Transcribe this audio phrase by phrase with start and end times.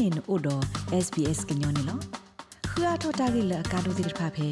[0.00, 0.62] နေနို့တော့
[1.04, 1.98] SBS ကညောနေလော
[2.70, 4.48] ခရထတာဂိလကာဒိုဒိဖာဖေ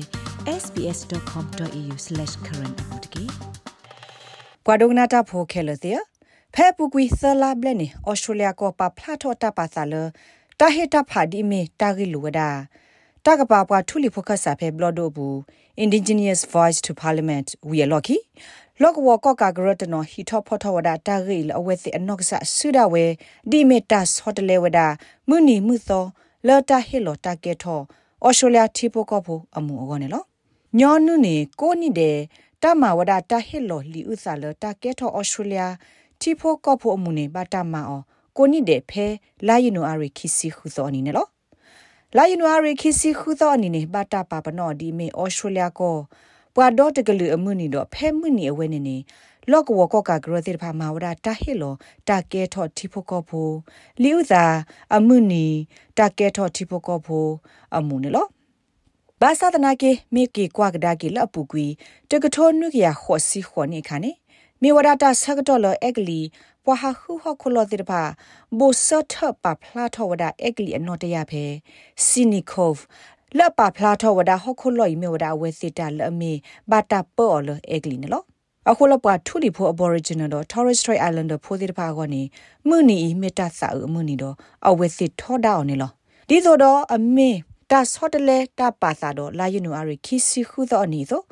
[0.62, 3.24] sbs.com.au/current အပူတကေ
[4.66, 5.98] ကွာဒိုနာတာဖိုခဲလတဲ့
[6.54, 9.94] ဖဲပူကွီဆလာဘလနေဩစတြေးလျကိုပါဖလာထောတာပါစာလ
[10.60, 12.50] တာဟေတာဖာဒီမီတာဂိလူဝဒါ
[13.24, 15.36] တာကပါပွားထူလီဖိုကဆာဖေဘလဒိုဘူး
[15.84, 18.18] indigenous voice to parliament we are lucky
[18.82, 23.04] လောကဝကကဂရတနဟီထောဖောထဝဒတာဂိလအဝဲစီအနော့ဆာဆူဒဝဲ
[23.50, 24.86] ဒီမီတာဟိုတလေဝဒါ
[25.28, 26.04] မူနီမှုသော
[26.46, 27.80] လော်တာဟီလောတာကေထော
[28.26, 30.24] ဩစတြေးလျတီပိုကောဖို့အမှုအောနေလော
[30.78, 32.16] ညောနုနေကိုနိတဲ့
[32.62, 35.62] တမဝဒတာဟီလောလီဥစာလောတာကေထောဩစတြေးလျ
[36.20, 38.00] တီဖိုကောဖို့အမှုနေဘာတမအော
[38.36, 39.06] ကိုနိတဲ့ဖဲ
[39.46, 41.26] လာယူနိုအရီခီစီခုသောအနေနဲ့လော
[42.16, 45.96] လာယူနိုအရီခီစီခုသောအနေနဲ့ဘာတပါပနောဒီမေဩစတြေးလျကို
[46.54, 48.96] ပွာဒေါ်တကလူအမှုနီတော့ဖဲမှုနီအဝဲနေနေ
[49.50, 51.74] လော့ကဝကောကဂရတိဖာမာဝဒတာဟီလော
[52.08, 53.48] တာကဲထော့တီဖိုကောဖို
[54.02, 54.44] လီဥသာ
[54.96, 55.46] အမှုနီ
[55.98, 57.26] တာကဲထော့တီဖိုကောဖို
[57.76, 58.26] အမှုနေလော
[59.20, 61.66] ဘာသာတနာကေမိကေကွာကဒါကေလပူကွီ
[62.10, 64.10] တကထောနုကရခောစီခောနေခါနေ
[64.62, 66.20] မေဝဒတာဆကတော်လအက်ကလီ
[66.64, 68.02] ပွာဟာခုဟခလောတိတပါ
[68.58, 71.44] ဘိုဆတ်ထပဖလာထောဝဒအက်ကလီအနော်တရဖဲ
[72.04, 72.82] စီနီကောဖ်
[73.38, 76.32] လပဖလာထောဝဒဟခလောမေဝဒဝဲစစ်တာလအမေ
[76.70, 78.24] ဘာတာပေါ်လအက်ကလီနော်
[78.70, 82.22] အခုလပွားထူလီဖို့ Aboriginal တော့ Torres Strait Islander ဖိုးတဲ့တပါကနေ
[82.68, 84.34] မှုနီမေတ္တာစာအမှုနီတော့
[84.68, 85.90] အဝဲစစ်ထောဒါအောင်နေလော
[86.28, 87.30] ဒီဆိုတော့အမေ
[87.70, 91.22] တာဆော့တလေတာပါစာတော့လာယူနူအရီခီစီခုသောအနီဆို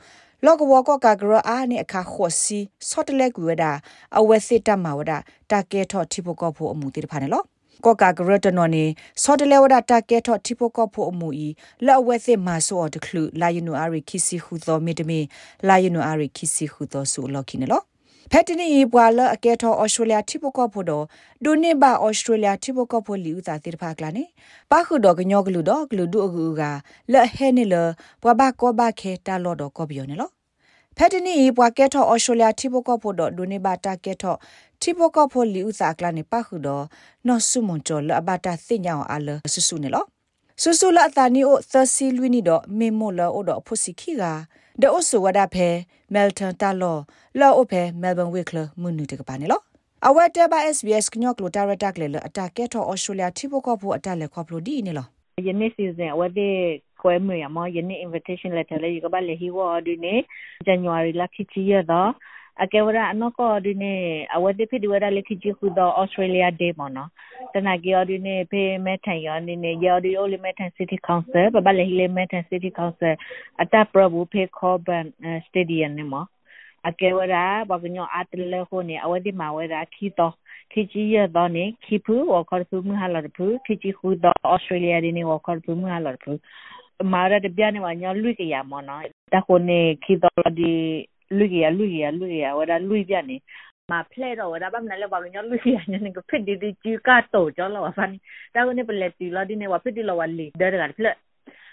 [0.44, 3.72] လောကဝကကဂရအာနေအခါခောစီဆော့တလေကူဝဒါ
[4.18, 5.18] အဝဲစစ်တမဝဒါ
[5.50, 7.42] တာကဲထော့တီပိုကောဖို့အမှုတိတဖာနေလော
[7.84, 8.84] ကောကာဂရတနော်နေ
[9.22, 11.48] စောတလေဝဒတာကဲထော့တီပိုကောဖို့အမှုဤ
[11.86, 15.20] လက်ဝဲစစ်မာဆိုတခလူလာယူနူအရီခီစီခုသောမေတမီ
[15.68, 17.82] လာယူနူအရီခီစီခုသောဆူလော်ခိနေလော
[18.30, 21.05] ဖက်တနီဘွာလအကဲထောဩစတြေးလျတိပကောဖို့တော့
[21.44, 24.24] ဒိုနေဘာဩစတြေးလျတိပကောဖို့လီဥသာတိတဖာကလာနေ
[24.70, 26.62] ပါခုတော့ကညောကလူတော့ကလူဒုအကူက
[27.12, 27.75] လက်ဟဲနေလ
[28.22, 30.31] ဘွာဘကောဘခဲတာလော်တော့ကောပြောနေလော
[30.97, 34.37] ဖက်တနီဘွာကဲထောဩစတြေးလျတိပကောဖို့တော့ဒိုနေဘာတာကဲထော
[34.82, 36.84] တိပကောဖို့လီဥသာကလာနေပါခုတော့
[37.26, 40.04] နော်ဆုမွန်ကျော်လအဘတာသိညာအောင်အလဆဆုနေလော
[40.62, 44.25] ဆူဆူလာတာနီအိုသစီလွီနီတော့မေမိုလာအိုတော့ဖို့စီခီက
[44.82, 45.69] ဒေအိုဆူဝဒါဖဲ
[46.14, 46.98] မဲလ်တန်တာလော
[47.41, 49.60] လောအိုဖဲမဲလ်ဘန်ဝစ်ကလမွနူတကပါနေလော
[50.06, 55.06] အဝတ်တဲဘာ SBS ကညော့ကလိုတာရတက်လေအတာကက်တော့ Australia တိဖို့ကဖို့အတက်လေခေါပလိုဒီနေလော
[55.48, 56.56] ယနေ့ season ဝတ်တဲ့
[57.00, 60.14] ခွဲမရမယနေ့ invitation letter လေးကပါလေဟီဝါဒီနေ
[60.66, 62.10] January လခိချီရတော့
[62.62, 63.93] အကဲဝရအနောကဒီနေ
[64.34, 67.11] အဝတ်တဲ့ဖြစ်ဒီဝရလက်ခိချီခုတော့ Australia Day မနော်
[67.55, 73.12] တနကီယောဒီနေဖေးမဲထိုင်ယောဒီနေယောဒီအိုလီမဲထိုင် City Council ပပလေဟီလီမဲထိုင် City Council
[73.62, 75.05] အတပရဘူးဖေးခေါ်ဘန်
[75.47, 76.15] Stadium နေမ
[76.89, 77.37] အကဲဝရ
[77.71, 80.34] ဘကညောအတလေခုနေအဝတ်ဒီမှာဝရခီတော့
[80.73, 86.33] ခီချီရတော့နေခီဖူဝခေါ်ဖူမဟာလာဖူခီချီခုတော့ Australia ဒီနေဝခေါ်ဖူမဟာလာဖူ
[87.12, 89.03] မာရတဲ့ပြနေမှာညလွိကရမနော်
[89.34, 90.73] တခုနေခီတော့ဒီ
[91.31, 93.42] lugia lugia lugia wada lui bia ni
[93.88, 96.44] ma phle ro wada ba mna le ba lo nyo lugia nyo ne ko phit
[96.44, 98.19] di di chi ka to jo lo wa fan
[98.53, 100.70] ta ko ne phle ti lo di ne wa phit di lo wa le da
[100.70, 101.12] da phle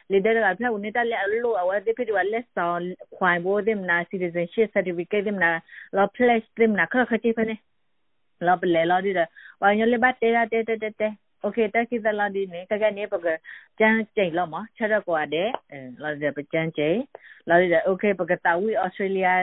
[0.10, 2.80] le da da phle ne ta le lo wa de phit wa le sa
[3.16, 5.60] khwai bo dem na citizenship certificate dem na
[5.92, 7.56] lo phle dem na kha kha chi phane
[8.42, 9.26] lo phle lo di da
[9.62, 11.10] wa nyo le ba te da te te te
[11.44, 13.34] okay taki zala di ne kaga ne paga
[13.80, 15.44] chan chai lo ma chara kwa de
[16.04, 17.04] la de chan chai
[17.48, 19.34] la de okay paga tawi australia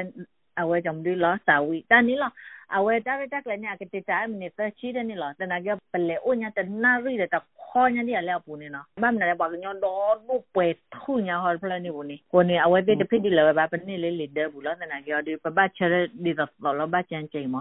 [0.60, 2.28] awe jam di lo tawi ta ni lo
[2.76, 15.94] အဝဲတာရတက်လည်းညကတိတိုင်းမနေသချီတယ်နီလားတနာကပလေအိုညတနာရီတဲ့ခေါ်ညနေလည်းပူနေနော်ဘာမနာဘာညတော့ဘုပွဲထူညာဟော်ဖလနေဘူးနီကိုနေအဝဲတဲ့တဖိဒီလည်းဘာပနေလေလေဒဘူးလားတနာကဒီပပချရ
[16.24, 17.56] ဒီတော့လောဘချန်ချိန်မ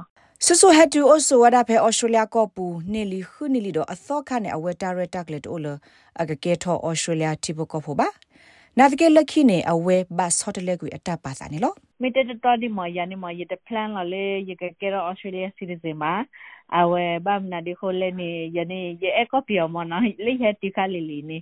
[0.45, 5.67] ဆူဆူဟက်တူအိုဆိုဝဒါဖဲအော်စတြေးလျကောပူနေလီခုနေလီတော့အသောခနဲ့အဝဲတာရတက်လည်းတိုးလ
[6.21, 8.07] အကကဲထော်အော်စတြေးလျတီဘကောဖို့ပါ
[8.77, 16.13] နာတကယ်လက်ခိနေအဝဲဘတ်ဆော့တလက်ကွေအတက်ပါစာနေလို့ မီတတတော်ဒီမယာနေမရတဲ့ plan လာလေရကကဲတော့ Australia citizen မှာ
[16.77, 21.37] အဝဲဘမ်နာဒီခိုလဲနေယနေ့ရအကောပြောမနာလေဟတိခါလီလီနေ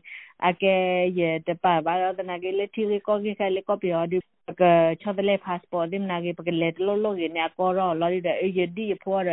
[0.47, 0.75] အကဲ
[1.19, 4.17] ရတပါဘာတော့နာကေလက်တီကိုကေခလေကောပြောဒီ
[4.61, 4.63] က
[5.01, 9.31] ချောဒလေ passport ဒီနာကေပကလက်လောလောကေနေကောရောလော်ရီတဲ့အေဒီဖော်ရ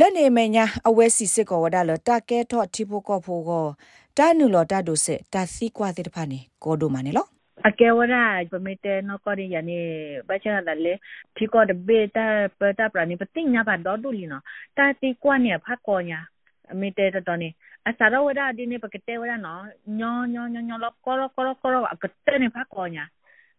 [0.00, 3.66] လက်နေမညာအဝဲစီစစ်ကောဝဒါလတာကဲတော့တိဖို့ကောဖို့ကော
[4.18, 7.26] တာနုလောတာဒိုစစ်တာစီကွာတဲ့တဖာနေကောဒိုမနေလော
[7.67, 8.15] အကဲဝရ
[8.51, 9.79] ပမေတဲနောကောရီယနေ
[10.29, 10.93] ဘချနာလေ
[11.35, 12.25] ဒီကောဒဘေတာ
[12.59, 14.41] ပတာပရနိပတိညာပါဒေါ်ဒူလီနော
[14.77, 16.19] တာတီကွာနေဖတ်ကောညာ
[16.71, 17.49] အမေတဲတော်နေ
[17.87, 19.63] အစားတော့ဝဒဒီနေပကတဲဝဒနော်
[19.99, 23.05] ညောညောညောညောလောကောလောကောလောကောလောအကတဲနေဖတ်ကောညာ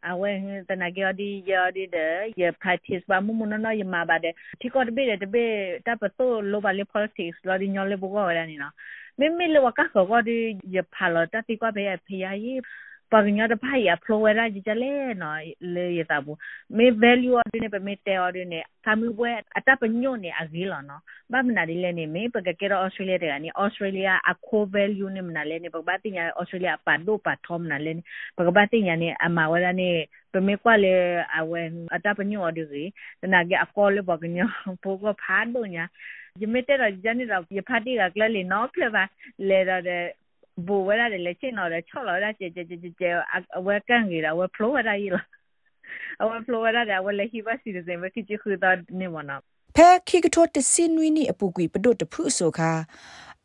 [0.09, 0.31] အဝဲ
[0.69, 5.45] တနကြဒီရဒီတဲ့ရ practice ဘာမှုမနော်ရမှာပါတယ်ဒီကောတဘေတဘေ
[5.87, 8.75] တပ်ပတိုလိုပါလေ politics လောဒီညောလေဘောကောရနေနော်
[9.19, 10.37] မမေလောကကောဒီ
[10.77, 12.90] ရဖာလောတတိကွာဘေဖယာယီပက
[13.37, 14.93] ညတဖိုင်ရဖလိုဝရာကြလေ
[15.23, 15.39] နော်
[15.75, 16.39] လေရတာဘူး
[16.77, 21.03] မေ value အတင်းပဲမေတဲအတင်းနဲ့သမှုပွဲအတပ်ပညွနဲ့အကြီးလောနော်
[21.33, 27.93] ဘာမနာဒီလေနေမေပကကေရော Australia တဲ့ကနေ Australia အခို value နဲ့မနာလေနေပကဘာတင်ရ Australia ပတ်ဒိုပတ်ထုံနာလေ
[28.39, 29.91] ပကဘာတင်ရနေအမဝရနေ
[30.33, 30.93] ပမေကွာလေ
[31.37, 31.61] အဝဲ
[31.95, 32.89] အတပ်ပညွအဒီကြီး
[33.23, 34.39] တနာကေအကောလေပကည
[34.83, 35.85] ပိုကဖာဒိုညာ
[36.41, 39.03] ယမတဲ့ရဂျန်နီရယဖာတီကကလလေနော်ဖလပါ
[39.49, 40.05] လေရတဲ့
[40.67, 43.11] ဘူဝရတဲ့လေချင်းတော့ချော့လာတဲ့ကြဲကြဲကြဲကြဲ
[43.59, 45.27] အဝဲကန်ကြီးတာဝဲဖလိုဝရကြီးလား
[46.23, 48.71] အဝဲဖလိုဝရတဲ့ဝဲလေဟိဘစီတဲ့မခိချခူတာ
[49.01, 49.37] နေမနာ
[49.77, 52.71] ဖဲခိကထိုတစင်ဝီနီအပူကွေပဒုတ်တဖုဆိုခါ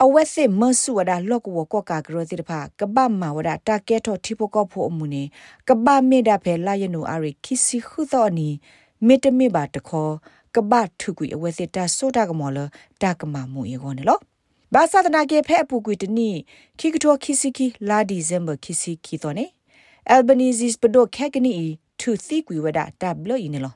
[0.03, 5.23] အဝက်စစ်မဆူဝဒလော့ကဝကောကာဂရတိတဖကပမဝဒတာကဲထောတိပကောဖို့အမှုနေ
[5.67, 8.49] ကပမေဒဖဲလာယနူအရိခိစီခုသောနီ
[9.07, 10.09] မေတမေပါတခော
[10.55, 12.57] ကပထုကွေအဝက်စစ်တဆိုတာကမောလ
[13.01, 14.19] တာကမမှုယေကောနေလော
[14.73, 16.29] ဘာသာတနာကေဖဲအပူကွေတနီ
[16.79, 19.45] ခိကထောခိစီခိလာဒီဇမ်ဘာခိစီခိသောနေ
[20.09, 21.53] အယ်ဘနီဇစ်ပဒိုခက်ကနီ
[21.99, 23.73] သူသိကွေဝဒတာဘလော့ဤနေလော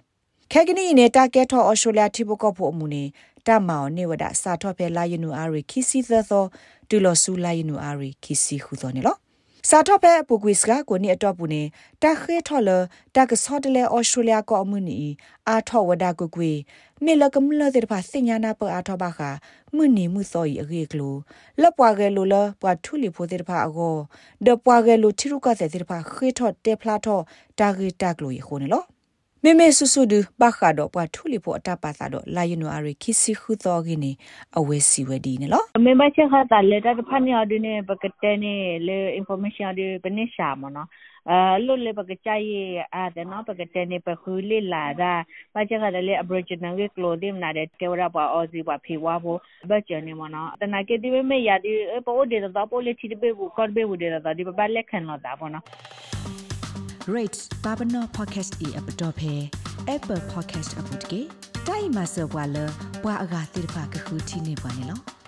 [0.51, 3.03] ခဲကနီနေတာကဲထောအော်စတြေးလျတိဘကောဖို့အမှုနေ
[3.47, 6.43] တာမောင်နေဝဒစာထော့ဖဲလာယနူအာရီခီစီသသော
[6.89, 9.15] တူလောဆူလာယနူအာရီခီစီခုသောနေလော
[9.67, 11.63] စာတော့ပဲပုကွေစကကိုနေအတော့ပူနေ
[12.03, 12.69] တာခဲထော်လ
[13.15, 14.97] တာကဆော့တလေအော်စတြေးလျကောအမှုနီ
[15.47, 16.51] အာထော်ဝဒါကွကွေ
[17.03, 19.19] မေလကမလတဲ့ပါစညာနာပအာထော်ပါခ
[19.75, 21.15] မှုနီမှုစောဤအခေကလို
[21.61, 23.95] လပွားကလေးလိုလပွားထူလီဖိုတဲ့ပါအကော
[24.45, 27.23] ဒပွားကလေးလိုချီရုကတဲ့ပါခဲထော်တေဖလာထော်
[27.59, 28.83] တာဂီတက်လိုရခုန်လော
[29.43, 34.11] မေမေဆူဆူဒူဘခါတော့ပွားထူလီဖို့အတပါသာတော့လာယနူအရီခီစီခုသောကင်းနေ
[34.57, 38.53] အဝဲစီဝဲဒီနော်မေမချက်ခါတာလက်တာဖန်ရဒင်းနေပကတဲ့နေ
[38.87, 40.87] လေ information ဒီပနေရှာမနော်
[41.29, 42.45] အာလွတ်လေပကချိုင်
[42.95, 45.13] အာတဲ့နော်ပကတဲ့နေပခူလီလာတာ
[45.55, 49.39] ပချက်ခါလေ aboriginal က clothing နာတဲ့ကေဝရပါအော်စီပါဖေဝါဖို့
[49.69, 51.71] ဘတ်ချနေမနော်တနာကေဒီမေရဒီ
[52.05, 55.65] ပိုဒေတော့ပိုလေချီဘေဘူးကော့ဘေဘူးဒေတော့ဒီပပလက်ခံတော့တာပေါ့နော်
[57.15, 59.33] rates babano podcast e app dot phe
[59.95, 61.21] apple podcast app တကေ
[61.67, 62.57] တိုင်မဆောဘွာလ
[63.03, 65.18] ဘွာအဂါတိဖာကခုတီနေပါနေလော